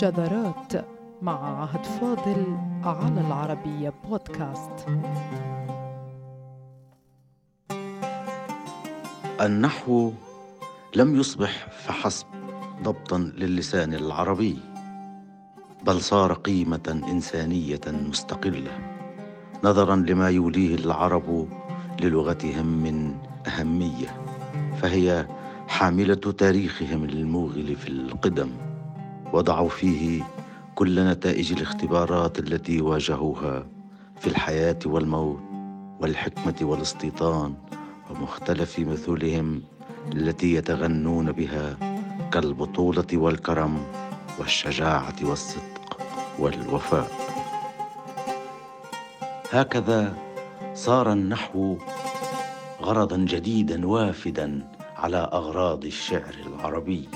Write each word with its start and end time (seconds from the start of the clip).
شذرات 0.00 0.72
مع 1.22 1.60
عهد 1.62 1.84
فاضل 1.86 2.58
على 2.84 3.20
العربية 3.20 3.92
بودكاست. 4.04 4.86
النحو 9.40 10.12
لم 10.96 11.16
يصبح 11.16 11.68
فحسب 11.70 12.26
ضبطا 12.82 13.18
للسان 13.18 13.94
العربي 13.94 14.58
بل 15.86 16.00
صار 16.00 16.32
قيمة 16.32 17.02
إنسانية 17.10 17.80
مستقلة 17.86 18.78
نظرا 19.64 19.96
لما 19.96 20.30
يوليه 20.30 20.74
العرب 20.74 21.48
للغتهم 22.00 22.66
من 22.66 23.14
أهمية 23.46 24.22
فهي 24.82 25.26
حاملة 25.68 26.14
تاريخهم 26.14 27.04
الموغل 27.04 27.76
في 27.76 27.88
القدم. 27.88 28.67
وضعوا 29.32 29.68
فيه 29.68 30.22
كل 30.74 31.04
نتائج 31.04 31.52
الاختبارات 31.52 32.38
التي 32.38 32.80
واجهوها 32.80 33.66
في 34.20 34.26
الحياة 34.26 34.78
والموت 34.86 35.40
والحكمة 36.00 36.54
والاستيطان 36.62 37.54
ومختلف 38.10 38.78
مثولهم 38.78 39.62
التي 40.12 40.54
يتغنون 40.54 41.32
بها 41.32 41.76
كالبطولة 42.32 43.06
والكرم 43.12 43.78
والشجاعة 44.38 45.16
والصدق 45.22 45.98
والوفاء. 46.38 47.10
هكذا 49.50 50.14
صار 50.74 51.12
النحو 51.12 51.78
غرضا 52.82 53.16
جديدا 53.16 53.86
وافدا 53.86 54.68
على 54.96 55.30
أغراض 55.32 55.84
الشعر 55.84 56.34
العربي. 56.46 57.08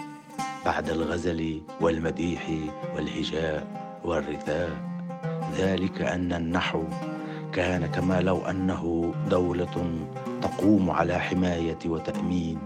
بعد 0.65 0.89
الغزل 0.91 1.63
والمديح 1.81 2.51
والهجاء 2.97 3.67
والرثاء. 4.05 4.93
ذلك 5.59 6.03
أن 6.03 6.33
النحو 6.33 6.85
كان 7.53 7.87
كما 7.87 8.21
لو 8.21 8.47
أنه 8.47 9.15
دولة 9.31 10.07
تقوم 10.43 10.91
على 10.91 11.19
حماية 11.19 11.79
وتأمين 11.87 12.59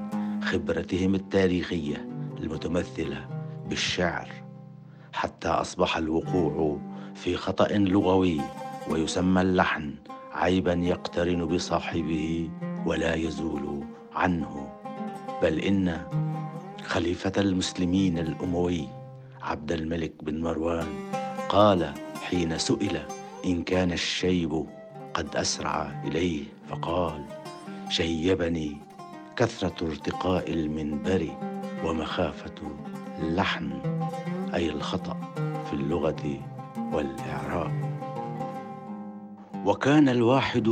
خبرتهم 0.42 1.14
التاريخية 1.14 2.08
المتمثلة 2.38 3.26
بالشعر 3.68 4.28
حتى 5.12 5.48
أصبح 5.48 5.96
الوقوع 5.96 6.78
في 7.14 7.36
خطأ 7.36 7.68
لغوي 7.72 8.40
ويسمى 8.90 9.40
اللحن 9.40 9.94
عيبا 10.34 10.72
يقترن 10.72 11.44
بصاحبه 11.46 12.50
ولا 12.86 13.14
يزول 13.14 13.84
عنه. 14.14 14.68
بل 15.42 15.58
إن 15.58 16.00
خليفة 16.96 17.32
المسلمين 17.38 18.18
الأموي 18.18 18.88
عبد 19.42 19.72
الملك 19.72 20.12
بن 20.24 20.40
مروان 20.40 20.86
قال 21.48 21.92
حين 22.22 22.58
سئل 22.58 23.00
إن 23.46 23.62
كان 23.62 23.92
الشيب 23.92 24.66
قد 25.14 25.36
أسرع 25.36 26.02
إليه 26.04 26.44
فقال 26.68 27.24
شيبني 27.88 28.76
كثرة 29.36 29.86
ارتقاء 29.86 30.52
المنبر 30.52 31.28
ومخافة 31.84 32.54
اللحن 33.18 33.70
أي 34.54 34.70
الخطأ 34.70 35.16
في 35.70 35.72
اللغة 35.72 36.40
والإعراب. 36.92 37.72
وكان 39.64 40.08
الواحد 40.08 40.68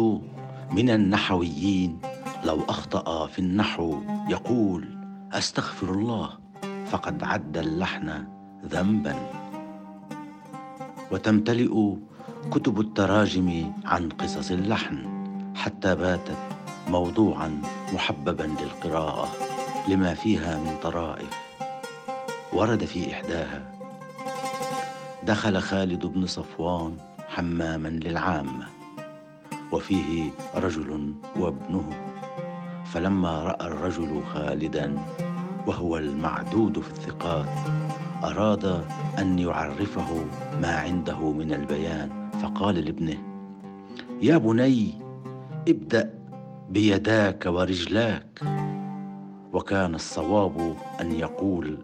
من 0.70 0.90
النحويين 0.90 1.98
لو 2.44 2.60
أخطأ 2.68 3.26
في 3.26 3.38
النحو 3.38 3.98
يقول 4.28 4.93
أستغفر 5.34 5.90
الله 5.90 6.30
فقد 6.86 7.24
عد 7.24 7.56
اللحن 7.58 8.24
ذنبا. 8.66 9.16
وتمتلئ 11.12 11.94
كتب 12.50 12.80
التراجم 12.80 13.72
عن 13.84 14.08
قصص 14.08 14.50
اللحن 14.50 14.98
حتى 15.56 15.94
باتت 15.94 16.36
موضوعا 16.88 17.62
محببا 17.94 18.42
للقراءة 18.42 19.28
لما 19.88 20.14
فيها 20.14 20.58
من 20.58 20.76
طرائف 20.82 21.38
ورد 22.52 22.84
في 22.84 23.12
إحداها 23.12 23.72
دخل 25.22 25.60
خالد 25.60 26.06
بن 26.06 26.26
صفوان 26.26 26.96
حماما 27.28 27.88
للعامة 27.88 28.66
وفيه 29.72 30.30
رجل 30.54 31.14
وابنه 31.36 31.90
فلما 32.92 33.42
رأى 33.42 33.66
الرجل 33.66 34.22
خالدا 34.34 34.98
وهو 35.66 35.96
المعدود 35.96 36.80
في 36.80 36.90
الثقات 36.90 37.48
أراد 38.24 38.84
أن 39.18 39.38
يعرفه 39.38 40.24
ما 40.62 40.76
عنده 40.76 41.32
من 41.32 41.52
البيان 41.52 42.30
فقال 42.42 42.74
لابنه 42.74 43.18
يا 44.22 44.36
بني 44.36 44.94
ابدأ 45.68 46.14
بيداك 46.70 47.46
ورجلاك. 47.46 48.40
وكان 49.52 49.94
الصواب 49.94 50.76
أن 51.00 51.12
يقول 51.12 51.78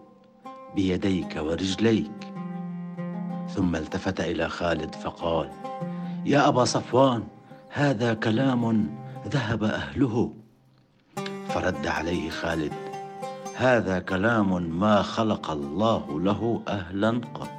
بيديك 0.77 1.37
ورجليك. 1.41 2.33
ثم 3.49 3.77
التفت 3.77 4.21
إلى 4.21 4.49
خالد 4.49 4.95
فقال 4.95 5.49
يا 6.27 6.49
أبا 6.49 6.65
صفوان 6.65 7.23
هذا 7.69 8.15
كلام 8.15 8.95
ذهب 9.29 9.65
أهله. 9.65 10.33
فرد 11.49 11.87
عليه 11.87 12.31
خالد 12.31 12.90
هذا 13.61 13.99
كلام 13.99 14.63
ما 14.81 15.03
خلق 15.03 15.51
الله 15.51 16.21
له 16.21 16.63
أهلا 16.69 17.21
قط. 17.35 17.51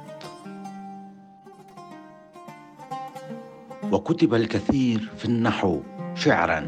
وكتب 3.92 4.34
الكثير 4.34 5.10
في 5.16 5.24
النحو 5.24 5.80
شعرا 6.14 6.66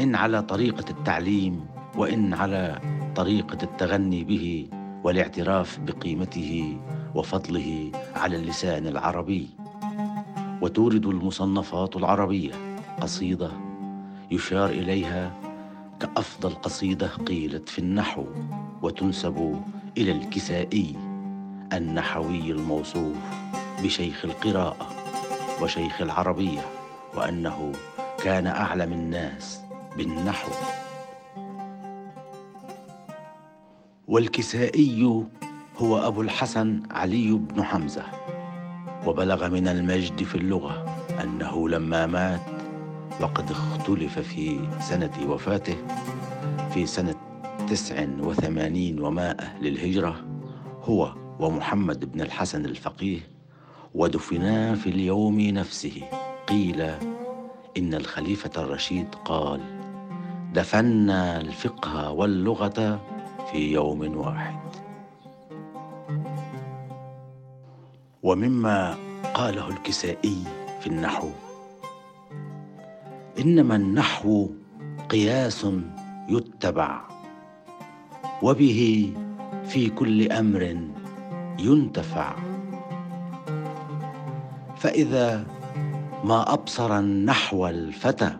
إن 0.00 0.14
على 0.14 0.42
طريقة 0.42 0.84
التعليم 0.90 1.66
وإن 1.96 2.34
على 2.34 2.80
طريقة 3.16 3.58
التغني 3.62 4.24
به 4.24 4.68
والاعتراف 5.04 5.78
بقيمته 5.80 6.78
وفضله 7.14 7.92
على 8.16 8.36
اللسان 8.36 8.86
العربي. 8.86 9.48
وتورد 10.62 11.06
المصنفات 11.06 11.96
العربية 11.96 12.52
قصيدة 13.00 13.50
يشار 14.30 14.70
إليها 14.70 15.51
كأفضل 16.02 16.54
قصيدة 16.54 17.06
قيلت 17.06 17.68
في 17.68 17.78
النحو 17.78 18.24
وتنسب 18.82 19.62
إلى 19.98 20.12
الكسائي 20.12 20.96
النحوي 21.72 22.50
الموصوف 22.52 23.16
بشيخ 23.82 24.24
القراءة 24.24 24.88
وشيخ 25.62 26.00
العربية 26.00 26.60
وأنه 27.14 27.72
كان 28.24 28.46
أعلم 28.46 28.92
الناس 28.92 29.60
بالنحو. 29.96 30.52
والكسائي 34.08 35.24
هو 35.78 36.06
أبو 36.06 36.22
الحسن 36.22 36.82
علي 36.90 37.32
بن 37.32 37.62
حمزة 37.64 38.04
وبلغ 39.06 39.48
من 39.48 39.68
المجد 39.68 40.22
في 40.22 40.34
اللغة 40.34 40.96
أنه 41.22 41.68
لما 41.68 42.06
مات 42.06 42.61
وقد 43.20 43.50
اختلف 43.50 44.18
في 44.18 44.60
سنة 44.80 45.10
وفاته 45.28 45.76
في 46.74 46.86
سنة 46.86 47.14
تسع 47.68 48.06
وثمانين 48.20 49.00
ومائه 49.00 49.58
للهجره 49.60 50.24
هو 50.82 51.14
ومحمد 51.40 52.12
بن 52.12 52.20
الحسن 52.20 52.64
الفقيه 52.64 53.20
ودفنا 53.94 54.74
في 54.74 54.90
اليوم 54.90 55.40
نفسه. 55.40 56.02
قيل 56.48 56.80
إن 57.76 57.94
الخليفة 57.94 58.62
الرشيد 58.62 59.14
قال 59.24 59.60
دفنا 60.54 61.40
الفقه 61.40 62.10
واللغة 62.10 63.00
في 63.52 63.72
يوم 63.72 64.16
واحد. 64.16 64.60
ومما 68.22 68.96
قاله 69.34 69.68
الكسائي 69.68 70.44
في 70.80 70.86
النحو 70.86 71.28
إنما 73.38 73.76
النحو 73.76 74.50
قياس 75.08 75.66
يتبع 76.28 77.00
وبه 78.42 79.12
في 79.64 79.90
كل 79.90 80.32
أمر 80.32 80.76
ينتفع. 81.58 82.36
فإذا 84.76 85.46
ما 86.24 86.52
أبصر 86.52 86.98
النحو 86.98 87.66
الفتى 87.66 88.36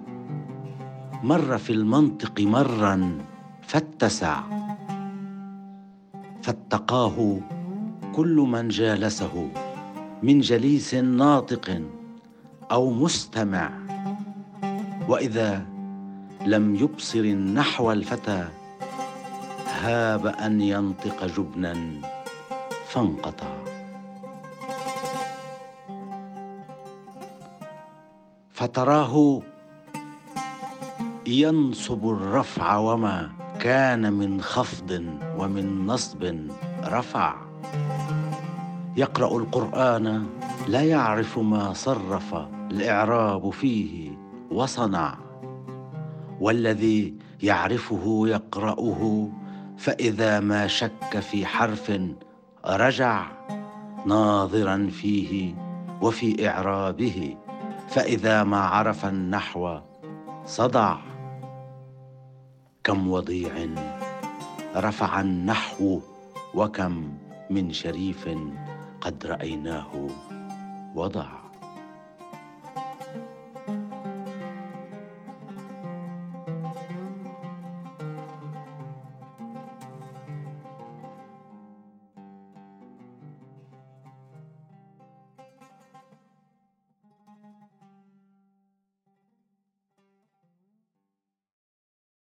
مر 1.23 1.59
في 1.59 1.73
المنطق 1.73 2.41
مرا 2.41 3.19
فاتسع. 3.63 4.43
فاتقاه 6.43 7.41
كل 8.15 8.37
من 8.37 8.69
جالسه 8.69 9.51
من 10.23 10.41
جليس 10.41 10.95
ناطق 10.95 11.83
أو 12.71 12.91
مستمع. 12.91 13.82
وإذا 15.09 15.67
لم 16.47 16.75
يبصر 16.75 17.19
النحو 17.19 17.93
الفتى 17.93 18.49
هاب 19.83 20.27
أن 20.27 20.61
ينطق 20.61 21.27
جبنا 21.27 21.75
فانقطع. 22.87 23.47
فتراه 28.51 29.43
ينصب 31.27 32.09
الرفع 32.09 32.77
وما 32.77 33.31
كان 33.61 34.13
من 34.13 34.43
خفض 34.43 34.91
ومن 35.39 35.87
نصب 35.87 36.37
رفع. 36.85 37.35
يقرأ 38.97 39.39
القرآن 39.39 40.27
لا 40.69 40.83
يعرف 40.83 41.39
ما 41.39 41.73
صرف 41.73 42.35
الإعراب 42.71 43.51
فيه. 43.51 44.12
وصنع. 44.53 45.19
والذي 46.41 47.15
يعرفه 47.43 48.23
يقرأه 48.27 49.29
فإذا 49.79 50.41
ما 50.41 50.67
شك 50.67 51.21
في 51.21 51.47
حرف 51.47 51.93
رجع 52.67 53.27
ناظرا 54.07 54.89
فيه 54.93 55.55
وفي 56.03 56.49
إعرابه 56.49 57.37
فإذا 57.89 58.45
ما 58.45 58.61
عرف 58.61 59.07
النحو 59.07 59.79
صدع. 60.45 60.97
كم 62.85 63.11
وضيع 63.11 63.53
رفع 64.77 65.21
النحو 65.21 66.01
وكم 66.55 67.13
من 67.51 67.73
شريف 67.73 68.29
قد 69.01 69.27
رأيناه 69.27 70.09
وضع. 70.95 71.42